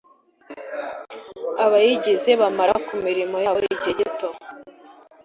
[1.63, 4.29] abayigize bamara ku mirimo yabo igihe gito